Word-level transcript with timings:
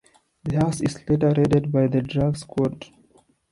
The 0.45 0.55
house 0.55 0.81
is 0.81 0.97
later 1.07 1.27
raided 1.31 1.71
by 1.71 1.85
the 1.85 2.01
drug 2.01 2.35
squad. 2.35 2.87